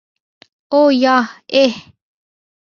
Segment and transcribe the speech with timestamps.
[0.71, 1.25] ও yeah-
[1.61, 1.73] এহ?